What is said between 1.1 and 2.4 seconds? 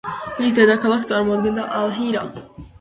წარმოადგენდა ალ-ჰირა.